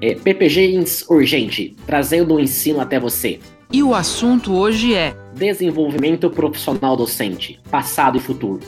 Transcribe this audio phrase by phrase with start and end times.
[0.00, 3.38] É, PPGs Urgente, trazendo o ensino até você.
[3.72, 8.60] E o assunto hoje é Desenvolvimento profissional docente, passado e futuro.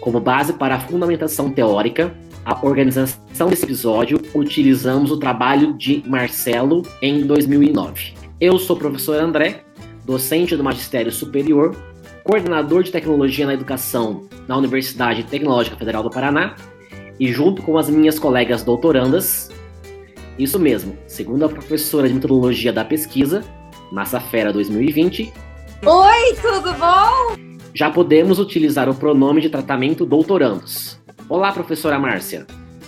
[0.00, 2.14] Como base para a fundamentação teórica,
[2.44, 8.14] a organização desse episódio utilizamos o trabalho de Marcelo em 2009.
[8.40, 9.62] Eu sou o professor André,
[10.04, 11.76] docente do Magistério Superior,
[12.24, 16.56] coordenador de tecnologia na educação na Universidade Tecnológica Federal do Paraná,
[17.20, 19.50] e junto com as minhas colegas doutorandas,
[20.38, 23.44] isso mesmo, segundo a professora de metodologia da pesquisa,
[23.92, 25.30] Massa Fera 2020.
[25.84, 27.36] Oi, tudo bom?
[27.74, 30.98] Já podemos utilizar o pronome de tratamento doutorandos.
[31.28, 32.46] Olá, professora Márcia.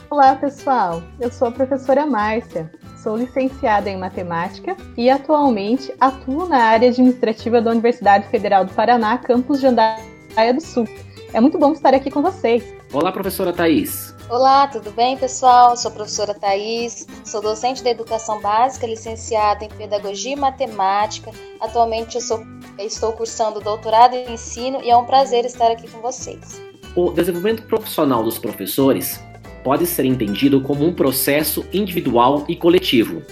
[0.09, 1.03] Olá, pessoal.
[1.21, 2.73] Eu sou a professora Márcia.
[3.03, 9.19] Sou licenciada em matemática e atualmente atuo na área administrativa da Universidade Federal do Paraná,
[9.19, 10.89] campus de Andaia do Sul.
[11.35, 12.63] É muito bom estar aqui com vocês.
[12.93, 14.15] Olá, professora Thais.
[14.33, 15.77] Olá, tudo bem, pessoal?
[15.77, 21.31] Sou a professora Thais, sou docente da educação básica, licenciada em pedagogia e matemática.
[21.61, 22.43] Atualmente eu sou,
[22.79, 26.63] estou cursando doutorado em ensino e é um prazer estar aqui com vocês.
[26.97, 29.23] O desenvolvimento profissional dos professores
[29.63, 33.23] pode ser entendido como um processo individual e coletivo,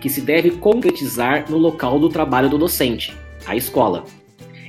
[0.00, 4.02] que se deve concretizar no local do trabalho do docente, a escola,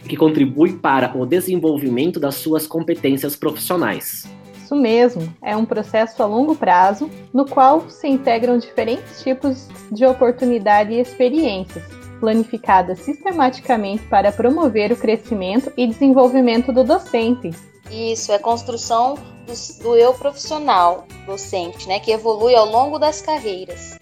[0.05, 4.29] e que contribui para o desenvolvimento das suas competências profissionais.
[4.69, 10.05] Isso mesmo, é um processo a longo prazo no qual se integram diferentes tipos de
[10.05, 11.83] oportunidade e experiências,
[12.19, 17.49] planificadas sistematicamente para promover o crescimento e desenvolvimento do docente.
[17.89, 19.15] Isso, é construção
[19.47, 23.97] do, do eu profissional docente, né, que evolui ao longo das carreiras.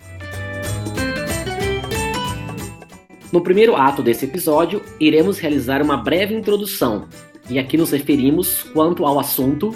[3.31, 7.07] No primeiro ato desse episódio, iremos realizar uma breve introdução,
[7.49, 9.73] e aqui nos referimos quanto ao assunto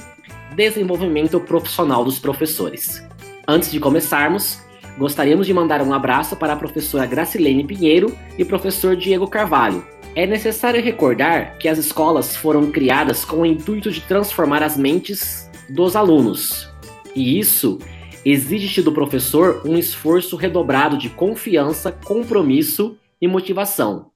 [0.56, 3.06] desenvolvimento profissional dos professores.
[3.48, 4.60] Antes de começarmos,
[4.98, 9.86] gostaríamos de mandar um abraço para a professora Gracilene Pinheiro e o professor Diego Carvalho.
[10.16, 15.50] É necessário recordar que as escolas foram criadas com o intuito de transformar as mentes
[15.70, 16.70] dos alunos.
[17.16, 17.80] E isso
[18.26, 24.12] exige do professor um esforço redobrado de confiança, compromisso e motivação.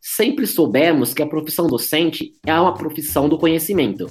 [0.00, 4.06] Sempre soubemos que a profissão docente é uma profissão do conhecimento.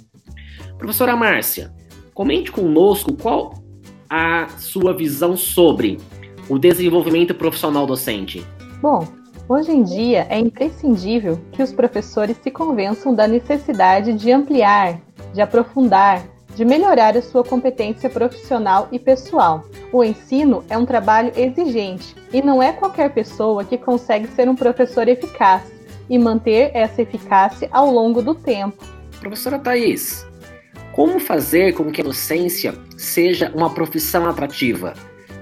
[0.81, 1.71] Professora Márcia,
[2.11, 3.53] comente conosco qual
[4.09, 5.99] a sua visão sobre
[6.49, 8.43] o desenvolvimento profissional docente.
[8.81, 9.07] Bom,
[9.47, 14.99] hoje em dia é imprescindível que os professores se convençam da necessidade de ampliar,
[15.31, 16.25] de aprofundar,
[16.55, 19.63] de melhorar a sua competência profissional e pessoal.
[19.93, 24.55] O ensino é um trabalho exigente e não é qualquer pessoa que consegue ser um
[24.55, 25.61] professor eficaz
[26.09, 28.83] e manter essa eficácia ao longo do tempo.
[29.19, 30.25] Professora Thais,
[30.91, 34.93] como fazer com que a docência seja uma profissão atrativa?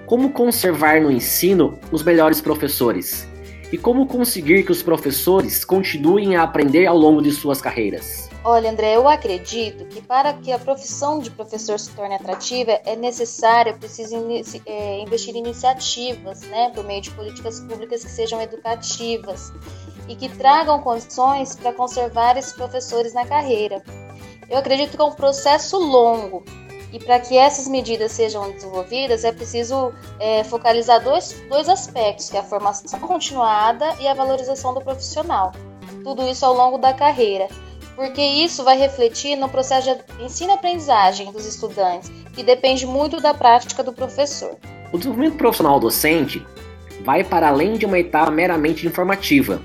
[0.06, 3.28] Como conservar no ensino os melhores professores?
[3.72, 8.30] E como conseguir que os professores continuem a aprender ao longo de suas carreiras?
[8.44, 12.96] Olha, André, eu acredito que para que a profissão de professor se torne atrativa é
[12.96, 18.42] necessário, preciso inici é, investir em iniciativas, né, por meio de políticas públicas que sejam
[18.42, 19.52] educativas
[20.08, 23.84] e que tragam condições para conservar esses professores na carreira.
[24.50, 26.44] Eu acredito que é um processo longo
[26.92, 32.38] e para que essas medidas sejam desenvolvidas é preciso é, focalizar dois, dois aspectos, que
[32.38, 35.52] é a formação continuada e a valorização do profissional.
[36.04, 37.48] Tudo isso ao longo da carreira,
[37.96, 43.84] porque isso vai refletir no processo de ensino-aprendizagem dos estudantes, que depende muito da prática
[43.84, 44.58] do professor.
[44.92, 46.44] O desenvolvimento profissional docente
[47.04, 49.62] vai para além de uma etapa meramente informativa.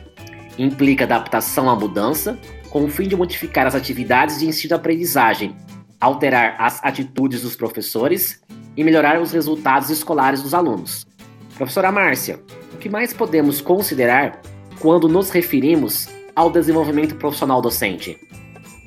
[0.58, 2.38] Implica adaptação à mudança,
[2.74, 5.54] com o fim de modificar as atividades de ensino-aprendizagem,
[6.00, 8.42] alterar as atitudes dos professores
[8.76, 11.06] e melhorar os resultados escolares dos alunos.
[11.56, 12.40] Professora Márcia,
[12.72, 14.40] o que mais podemos considerar
[14.80, 18.18] quando nos referimos ao desenvolvimento profissional docente?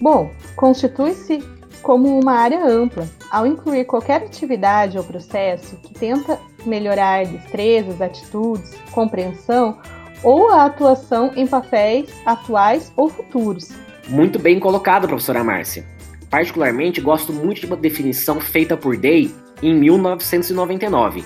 [0.02, 1.42] Bom, constitui-se
[1.82, 8.76] como uma área ampla, ao incluir qualquer atividade ou processo que tenta melhorar destrezas, atitudes,
[8.92, 9.80] compreensão
[10.24, 13.87] ou a atuação em papéis atuais ou futuros.
[14.10, 15.86] Muito bem colocado, professora Márcia.
[16.30, 21.26] Particularmente, gosto muito de uma definição feita por Day em 1999.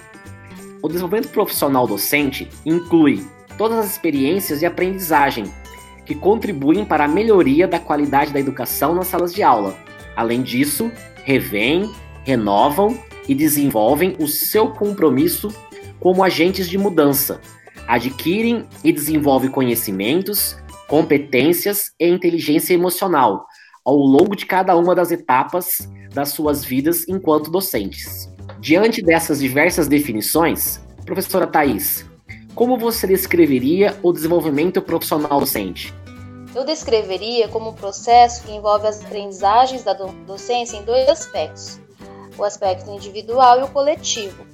[0.81, 3.23] O desenvolvimento profissional docente inclui
[3.55, 5.45] todas as experiências de aprendizagem
[6.05, 9.77] que contribuem para a melhoria da qualidade da educação nas salas de aula.
[10.15, 10.91] Além disso,
[11.23, 11.91] revêem,
[12.23, 12.97] renovam
[13.27, 15.53] e desenvolvem o seu compromisso
[15.99, 17.39] como agentes de mudança,
[17.87, 20.57] adquirem e desenvolvem conhecimentos,
[20.91, 23.45] competências e inteligência emocional
[23.85, 28.29] ao longo de cada uma das etapas das suas vidas enquanto docentes.
[28.59, 32.05] Diante dessas diversas definições, professora Thais,
[32.53, 35.93] como você descreveria o desenvolvimento profissional docente?
[36.53, 41.79] Eu descreveria como um processo que envolve as aprendizagens da docência em dois aspectos:
[42.37, 44.45] o aspecto individual e o coletivo,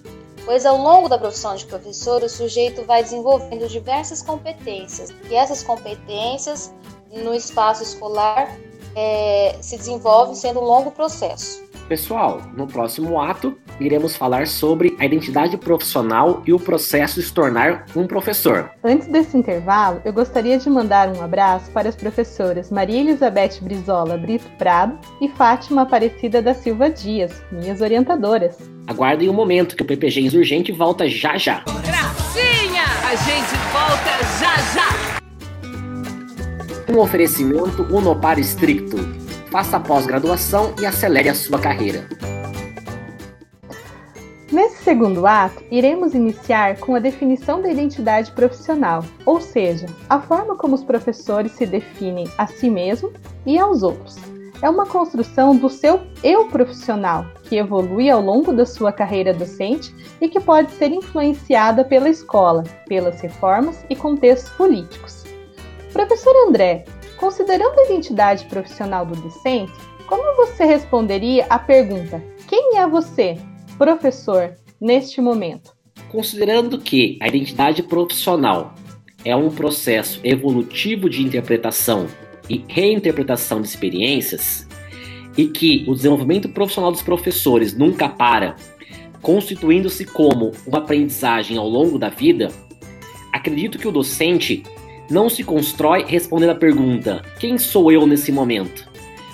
[0.48, 5.62] pois ao longo da profissão de professor o sujeito vai desenvolvendo diversas competências e essas
[5.62, 6.74] competências
[7.12, 8.58] no espaço escolar
[8.96, 11.68] é, se desenvolvem sendo um longo processo.
[11.90, 17.34] Pessoal, no próximo ato, iremos falar sobre a identidade profissional e o processo de se
[17.34, 18.72] tornar um professor.
[18.84, 24.18] Antes desse intervalo, eu gostaria de mandar um abraço para as professoras Maria Elizabeth Brizola
[24.18, 28.77] Brito Prado e Fátima Aparecida da Silva Dias, minhas orientadoras.
[28.88, 31.62] Aguardem um momento que o PPG Insurgente volta já já.
[31.86, 32.86] Gracinha!
[33.06, 34.88] A gente volta já já!
[36.94, 38.95] Um oferecimento Unopar Estricto
[39.51, 42.07] faça pós-graduação e acelere a sua carreira.
[44.50, 50.56] Nesse segundo ato, iremos iniciar com a definição da identidade profissional, ou seja, a forma
[50.56, 53.12] como os professores se definem a si mesmos
[53.45, 54.16] e aos outros.
[54.62, 59.94] É uma construção do seu eu profissional, que evolui ao longo da sua carreira docente
[60.20, 65.24] e que pode ser influenciada pela escola, pelas reformas e contextos políticos.
[65.94, 66.86] Professor André,
[67.18, 69.74] Considerando a identidade profissional do docente,
[70.08, 73.38] como você responderia à pergunta: quem é você,
[73.78, 75.76] professor, neste momento?
[76.10, 78.76] Considerando que a identidade profissional
[79.26, 82.08] é um processo evolutivo de interpretação
[82.48, 84.67] e reinterpretação de experiências,
[85.38, 88.56] e que o desenvolvimento profissional dos professores nunca para,
[89.22, 92.50] constituindo-se como uma aprendizagem ao longo da vida,
[93.31, 94.63] acredito que o docente
[95.10, 98.89] não se constrói respondendo a pergunta: quem sou eu nesse momento?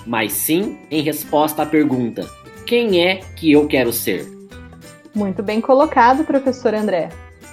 [0.06, 2.28] Mas sim em resposta à pergunta:
[2.66, 4.30] quem é que eu quero ser?
[5.14, 7.08] Muito bem colocado, professor André.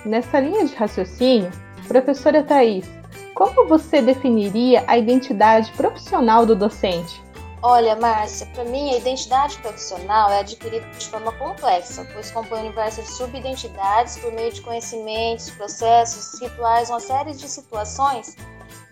[0.06, 1.52] Nessa linha de raciocínio,
[1.88, 2.90] professora Thais,
[3.36, 7.22] como você definiria a identidade profissional do docente?
[7.64, 12.62] Olha, Márcia, para mim a identidade profissional é adquirida de forma complexa, pois compõe um
[12.62, 18.36] universo de subidentidades por meio de conhecimentos, processos, rituais, uma série de situações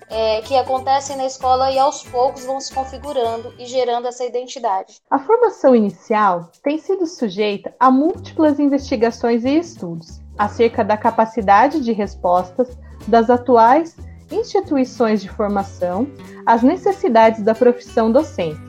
[0.07, 5.01] é, que acontecem na escola e aos poucos vão se configurando e gerando essa identidade.
[5.09, 11.91] A formação inicial tem sido sujeita a múltiplas investigações e estudos acerca da capacidade de
[11.91, 12.77] respostas
[13.07, 13.95] das atuais
[14.31, 16.07] instituições de formação,
[16.45, 18.59] as necessidades da profissão docente,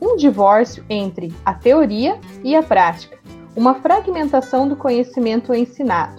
[0.00, 3.18] um divórcio entre a teoria e a prática,
[3.54, 6.16] uma fragmentação do conhecimento ensinado.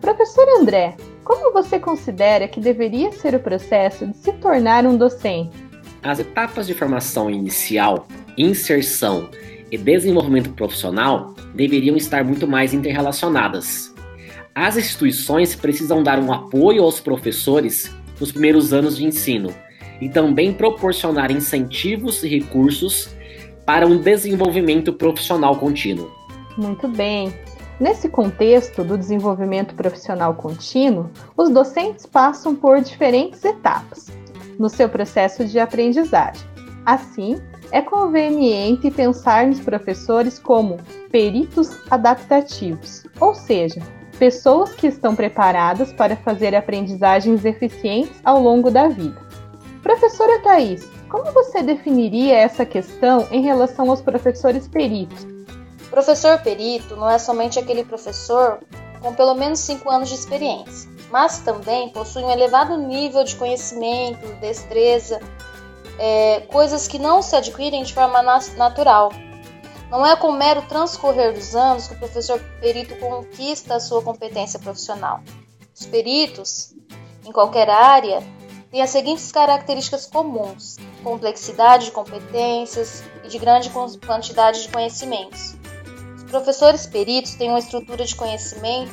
[0.00, 5.56] Professor André, como você considera que deveria ser o processo de se tornar um docente?
[6.02, 9.30] As etapas de formação inicial, inserção
[9.70, 13.94] e desenvolvimento profissional deveriam estar muito mais interrelacionadas.
[14.54, 17.90] As instituições precisam dar um apoio aos professores
[18.20, 19.50] nos primeiros anos de ensino
[20.00, 23.08] e também proporcionar incentivos e recursos
[23.64, 26.10] para um desenvolvimento profissional contínuo.
[26.56, 27.32] Muito bem.
[27.80, 34.06] Nesse contexto do desenvolvimento profissional contínuo, os docentes passam por diferentes etapas
[34.58, 36.42] no seu processo de aprendizagem.
[36.86, 37.36] Assim,
[37.72, 40.78] é conveniente pensar nos professores como
[41.10, 43.80] peritos adaptativos, ou seja,
[44.24, 49.20] pessoas que estão preparadas para fazer aprendizagens eficientes ao longo da vida.
[49.82, 55.26] Professora Thais, como você definiria essa questão em relação aos professores peritos?
[55.90, 58.60] Professor perito não é somente aquele professor
[59.02, 64.26] com pelo menos 5 anos de experiência, mas também possui um elevado nível de conhecimento,
[64.40, 65.20] destreza,
[65.98, 68.22] é, coisas que não se adquirem de forma
[68.56, 69.12] natural,
[69.94, 74.02] não é com o mero transcorrer dos anos que o professor perito conquista a sua
[74.02, 75.22] competência profissional.
[75.72, 76.74] Os peritos,
[77.24, 78.20] em qualquer área,
[78.72, 83.70] têm as seguintes características comuns: complexidade de competências e de grande
[84.04, 85.54] quantidade de conhecimentos.
[86.16, 88.92] Os professores peritos têm uma estrutura de conhecimento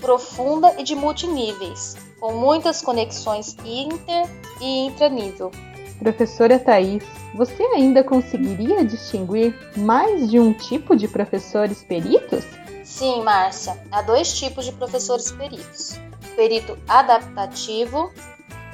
[0.00, 4.28] profunda e de multiníveis, com muitas conexões inter
[4.60, 5.52] e intranível.
[5.98, 7.02] Professora Thais,
[7.34, 12.44] você ainda conseguiria distinguir mais de um tipo de professores peritos?
[12.84, 13.78] Sim, Márcia.
[13.90, 15.98] Há dois tipos de professores peritos.
[16.24, 18.12] O perito adaptativo,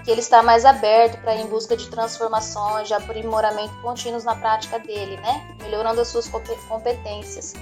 [0.05, 4.35] que ele está mais aberto para ir em busca de transformações, de aprimoramento contínuos na
[4.35, 5.57] prática dele, né?
[5.63, 6.29] Melhorando as suas
[6.69, 7.55] competências.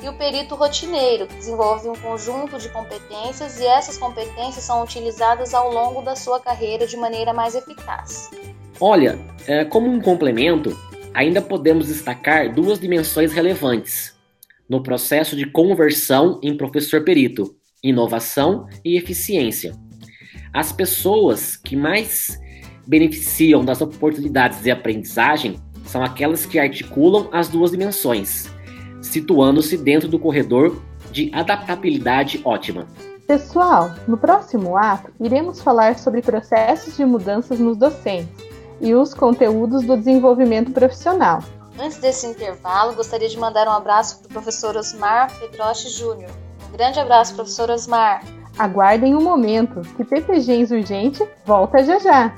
[0.00, 5.54] E o perito rotineiro, que desenvolve um conjunto de competências e essas competências são utilizadas
[5.54, 8.30] ao longo da sua carreira de maneira mais eficaz.
[8.80, 10.76] Olha, é, como um complemento,
[11.12, 14.16] ainda podemos destacar duas dimensões relevantes
[14.68, 19.74] no processo de conversão em professor perito: inovação e eficiência.
[20.52, 22.38] As pessoas que mais
[22.86, 28.48] beneficiam das oportunidades de aprendizagem são aquelas que articulam as duas dimensões,
[29.02, 30.80] situando-se dentro do corredor
[31.10, 32.86] de adaptabilidade ótima.
[33.26, 38.47] Pessoal, no próximo ato iremos falar sobre processos de mudanças nos docentes
[38.80, 41.42] e os conteúdos do desenvolvimento profissional.
[41.80, 46.30] Antes desse intervalo, gostaria de mandar um abraço para o professor Osmar Pedroche Júnior.
[46.68, 48.22] Um grande abraço, professor Osmar.
[48.58, 52.34] Aguardem um momento, que PPG Urgente volta já já.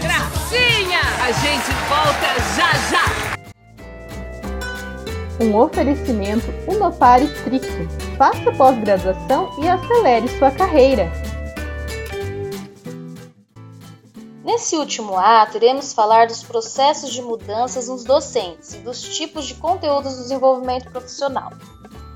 [0.00, 0.98] Gracinha!
[1.22, 3.04] A gente volta já já!
[5.40, 7.88] Um oferecimento Unopar Estricto.
[8.18, 11.10] Faça pós-graduação e acelere sua carreira.
[14.60, 19.54] Nesse último ato, iremos falar dos processos de mudanças nos docentes e dos tipos de
[19.54, 21.50] conteúdos do desenvolvimento profissional.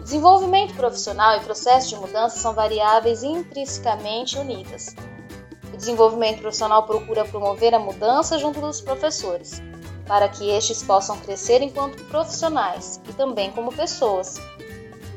[0.03, 4.95] Desenvolvimento profissional e processo de mudança são variáveis intrinsecamente unidas.
[5.73, 9.63] O desenvolvimento profissional procura promover a mudança junto dos professores,
[10.07, 14.37] para que estes possam crescer enquanto profissionais e também como pessoas.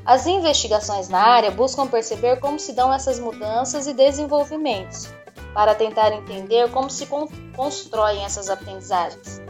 [0.05, 5.09] As investigações na área buscam perceber como se dão essas mudanças e desenvolvimentos,
[5.57, 7.07] para tentar entender como se
[7.55, 9.41] constroem essas aprendizagens.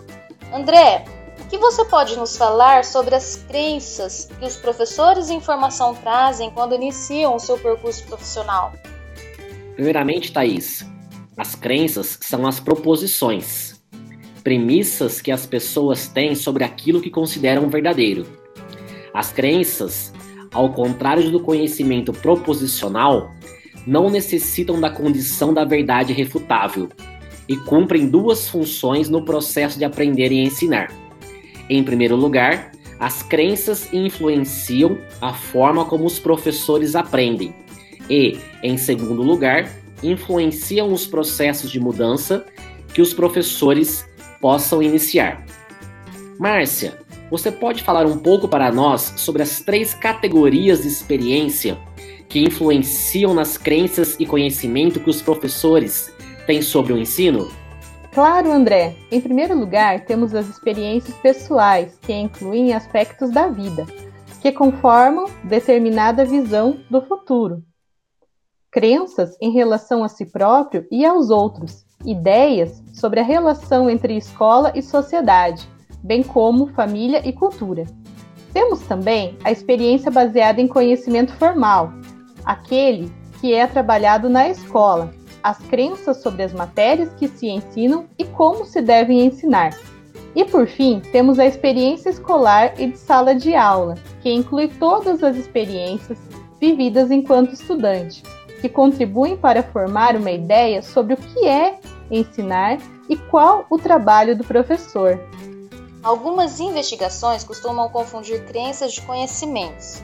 [0.53, 1.03] André,
[1.37, 6.49] o que você pode nos falar sobre as crenças que os professores em formação trazem
[6.49, 8.71] quando iniciam o seu percurso profissional?
[9.75, 10.85] Primeiramente, Thaís,
[11.35, 13.83] as crenças são as proposições,
[14.45, 18.25] premissas que as pessoas têm sobre aquilo que consideram verdadeiro.
[19.13, 20.13] As crenças,
[20.53, 23.29] ao contrário do conhecimento proposicional,
[23.87, 26.89] não necessitam da condição da verdade refutável
[27.47, 30.91] e cumprem duas funções no processo de aprender e ensinar.
[31.69, 37.55] Em primeiro lugar, as crenças influenciam a forma como os professores aprendem,
[38.09, 39.71] e, em segundo lugar,
[40.03, 42.45] influenciam os processos de mudança
[42.93, 44.05] que os professores
[44.41, 45.45] possam iniciar.
[46.37, 46.97] Márcia,
[47.29, 51.77] você pode falar um pouco para nós sobre as três categorias de experiência
[52.29, 56.13] que influenciam nas crenças e conhecimento que os professores
[56.45, 57.49] têm sobre o ensino?
[58.13, 58.95] Claro, André.
[59.11, 63.85] Em primeiro lugar, temos as experiências pessoais, que incluem aspectos da vida,
[64.41, 67.63] que conformam determinada visão do futuro
[68.77, 74.71] crenças em relação a si próprio e aos outros, ideias sobre a relação entre escola
[74.75, 75.67] e sociedade,
[76.03, 77.85] bem como família e cultura.
[78.53, 81.91] Temos também a experiência baseada em conhecimento formal,
[82.47, 83.11] aquele
[83.41, 85.13] que é trabalhado na escola,
[85.43, 89.77] as crenças sobre as matérias que se ensinam e como se devem ensinar.
[90.33, 95.23] E por fim, temos a experiência escolar e de sala de aula, que inclui todas
[95.23, 96.17] as experiências
[96.59, 98.23] vividas enquanto estudante,
[98.61, 102.77] que contribuem para formar uma ideia sobre o que é ensinar
[103.09, 105.19] e qual o trabalho do professor.
[106.01, 110.01] Algumas investigações costumam confundir crenças de conhecimentos.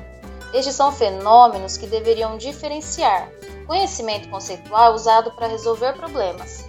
[0.53, 3.29] Estes são fenômenos que deveriam diferenciar.
[3.65, 6.65] Conhecimento conceitual usado para resolver problemas.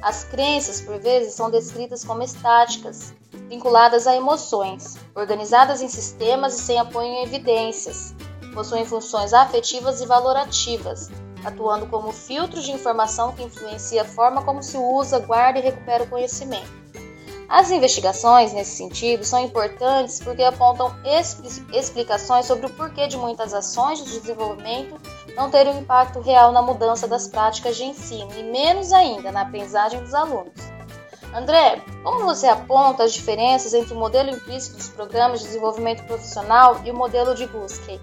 [0.00, 3.12] As crenças, por vezes, são descritas como estáticas,
[3.48, 8.14] vinculadas a emoções, organizadas em sistemas e sem apoio em evidências,
[8.54, 11.10] possuem funções afetivas e valorativas,
[11.44, 16.04] atuando como filtros de informação que influencia a forma como se usa, guarda e recupera
[16.04, 16.85] o conhecimento.
[17.48, 20.92] As investigações, nesse sentido, são importantes porque apontam
[21.72, 25.00] explicações sobre o porquê de muitas ações de desenvolvimento
[25.36, 29.42] não terem um impacto real na mudança das práticas de ensino e menos ainda na
[29.42, 30.52] aprendizagem dos alunos.
[31.32, 36.80] André, como você aponta as diferenças entre o modelo implícito dos programas de desenvolvimento profissional
[36.84, 38.00] e o modelo de Guskey?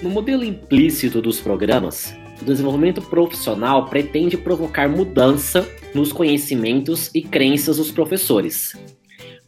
[0.00, 7.76] No modelo implícito dos programas, o desenvolvimento profissional pretende provocar mudança nos conhecimentos e crenças
[7.76, 8.76] dos professores.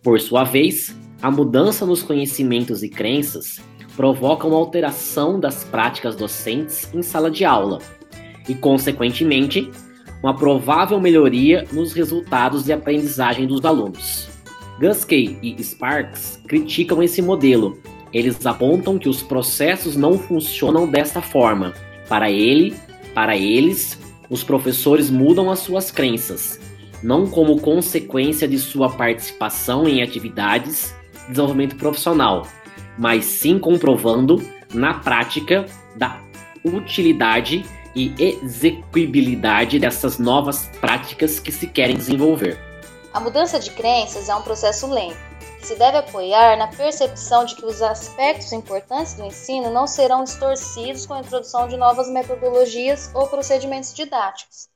[0.03, 3.61] Por sua vez, a mudança nos conhecimentos e crenças
[3.97, 7.81] provoca uma alteração das práticas docentes em sala de aula
[8.49, 9.71] e, consequentemente,
[10.23, 14.29] uma provável melhoria nos resultados de aprendizagem dos alunos.
[14.79, 17.81] Guskey e Sparks criticam esse modelo
[18.17, 21.75] eles apontam que os processos não funcionam desta forma.
[22.09, 22.75] Para ele,
[23.15, 23.99] para eles,
[24.29, 26.61] os professores mudam as suas crenças,
[27.03, 32.47] não como consequência de sua participação em atividades de desenvolvimento profissional,
[32.99, 36.21] mas sim comprovando na prática da
[36.65, 42.59] utilidade e execuibilidade dessas novas práticas que se querem desenvolver.
[43.17, 45.17] A mudança de crenças é um processo lento,
[45.59, 50.23] que se deve apoiar na percepção de que os aspectos importantes do ensino não serão
[50.23, 54.69] distorcidos com a introdução de novas metodologias ou procedimentos didáticos.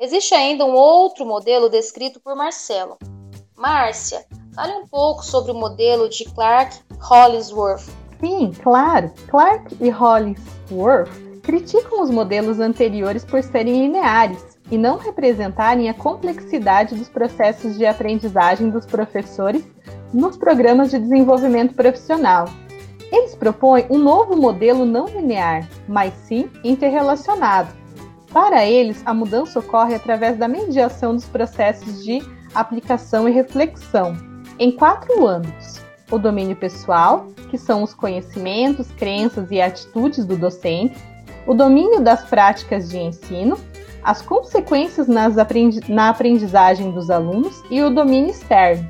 [0.00, 2.98] Existe ainda um outro modelo descrito por Marcelo.
[3.56, 7.88] Márcia, fale um pouco sobre o modelo de Clark Hollingsworth.
[8.18, 9.12] Sim, claro.
[9.28, 16.94] Clark e Hollingsworth criticam os modelos anteriores por serem lineares e não representarem a complexidade
[16.94, 19.66] dos processos de aprendizagem dos professores
[20.12, 22.46] nos programas de desenvolvimento profissional.
[23.12, 27.72] Eles propõem um novo modelo não linear, mas sim interrelacionado.
[28.32, 32.20] Para eles, a mudança ocorre através da mediação dos processos de
[32.54, 34.16] aplicação e reflexão,
[34.58, 35.80] em quatro âmbitos:
[36.10, 40.96] o domínio pessoal, que são os conhecimentos, crenças e atitudes do docente,
[41.46, 43.56] o domínio das práticas de ensino,
[44.06, 48.88] as consequências aprendi na aprendizagem dos alunos e o domínio externo.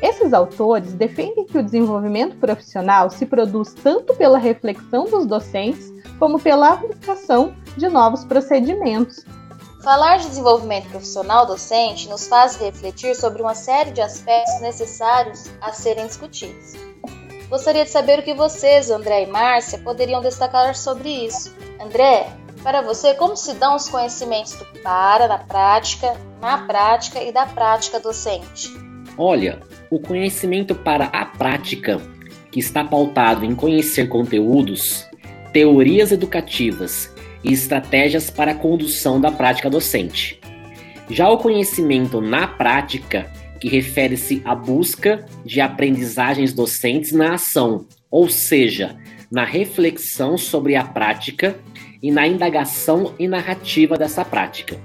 [0.00, 6.40] Esses autores defendem que o desenvolvimento profissional se produz tanto pela reflexão dos docentes como
[6.40, 9.26] pela aplicação de novos procedimentos.
[9.84, 15.70] Falar de desenvolvimento profissional docente nos faz refletir sobre uma série de aspectos necessários a
[15.72, 16.72] serem discutidos.
[17.50, 21.54] Gostaria de saber o que vocês, André e Márcia, poderiam destacar sobre isso.
[21.78, 22.26] André,
[22.66, 27.46] para você, como se dão os conhecimentos do para, na prática, na prática e da
[27.46, 28.72] prática docente?
[29.16, 32.02] Olha, o conhecimento para a prática,
[32.50, 35.06] que está pautado em conhecer conteúdos,
[35.52, 37.08] teorias educativas
[37.44, 40.40] e estratégias para a condução da prática docente.
[41.08, 48.28] Já o conhecimento na prática, que refere-se à busca de aprendizagens docentes na ação, ou
[48.28, 48.96] seja,
[49.30, 51.56] na reflexão sobre a prática
[52.02, 54.76] e na indagação e narrativa dessa prática.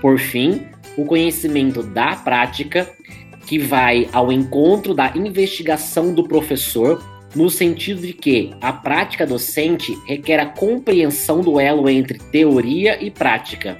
[0.00, 2.90] Por fim, o conhecimento da prática,
[3.46, 7.02] que vai ao encontro da investigação do professor
[7.34, 13.10] no sentido de que a prática docente requer a compreensão do elo entre teoria e
[13.10, 13.76] prática,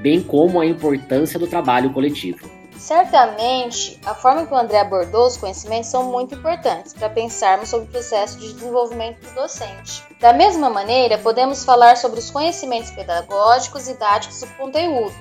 [0.00, 2.57] bem como a importância do trabalho coletivo.
[2.78, 7.88] Certamente, a forma que o André abordou os conhecimentos são muito importantes para pensarmos sobre
[7.88, 10.04] o processo de desenvolvimento do docente.
[10.20, 15.16] Da mesma maneira, podemos falar sobre os conhecimentos pedagógicos e didáticos do conteúdo.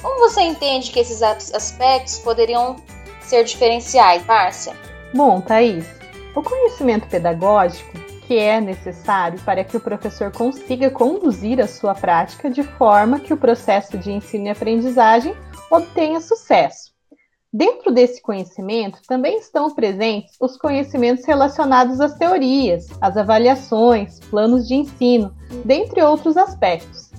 [0.00, 2.76] Como você entende que esses aspectos poderiam
[3.20, 4.76] ser diferenciais, Márcia?
[5.12, 5.86] Bom, Thaís,
[6.36, 12.48] o conhecimento pedagógico, que é necessário para que o professor consiga conduzir a sua prática
[12.48, 15.36] de forma que o processo de ensino e aprendizagem
[15.68, 16.91] obtenha sucesso.
[17.52, 24.74] Dentro desse conhecimento também estão presentes os conhecimentos relacionados às teorias, às avaliações, planos de
[24.74, 25.34] ensino,
[25.64, 27.10] dentre outros aspectos.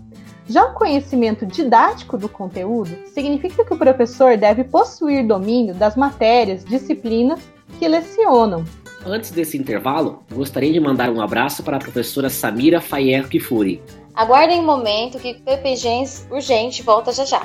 [0.50, 6.66] Já o conhecimento didático do conteúdo significa que o professor deve possuir domínio das matérias,
[6.66, 7.40] disciplinas
[7.78, 8.66] que lecionam,
[9.06, 13.82] Antes desse intervalo, gostaria de mandar um abraço para a professora Samira Fayer Kifuri.
[14.16, 17.42] Aguardem um momento que PPGens Urgente volta já já.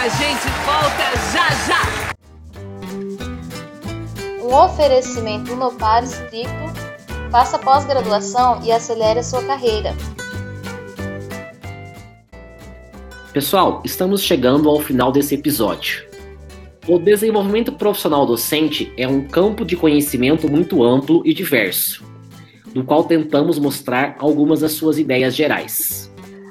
[0.00, 1.82] A gente volta já já!
[4.42, 6.50] Um oferecimento Unopar Estricto,
[7.30, 9.94] faça pós-graduação e acelere a sua carreira.
[13.34, 16.08] Pessoal, estamos chegando ao final desse episódio.
[16.88, 22.02] O desenvolvimento profissional docente é um campo de conhecimento muito amplo e diverso,
[22.74, 26.09] no qual tentamos mostrar algumas das suas ideias gerais.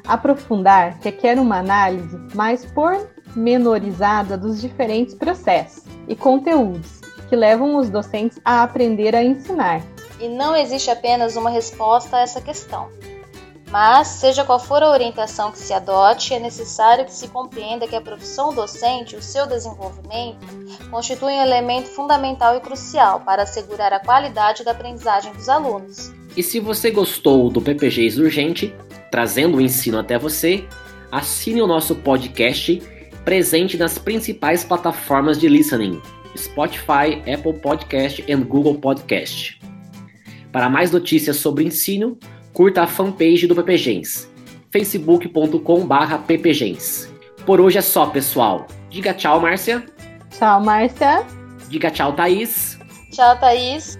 [0.09, 8.39] Aprofundar requer uma análise mais pormenorizada dos diferentes processos e conteúdos que levam os docentes
[8.43, 9.83] a aprender a ensinar.
[10.19, 12.89] E não existe apenas uma resposta a essa questão.
[13.69, 17.95] Mas, seja qual for a orientação que se adote, é necessário que se compreenda que
[17.95, 20.39] a profissão docente e o seu desenvolvimento
[20.89, 26.11] constituem um elemento fundamental e crucial para assegurar a qualidade da aprendizagem dos alunos.
[26.35, 28.75] E se você gostou do PPG Urgente,
[29.11, 30.65] trazendo o ensino até você,
[31.11, 32.81] assine o nosso podcast
[33.25, 36.01] presente nas principais plataformas de listening:
[36.35, 39.59] Spotify, Apple Podcast e Google Podcast.
[40.51, 42.17] Para mais notícias sobre ensino,
[42.53, 44.29] curta a fanpage do PPGens,
[44.71, 47.09] facebook.com.br ppgens.
[47.45, 48.67] Por hoje é só, pessoal.
[48.89, 49.85] Diga tchau, Márcia.
[50.31, 51.25] Tchau, Márcia.
[51.69, 52.79] Diga tchau, Thaís.
[53.11, 53.99] Tchau, Thaís.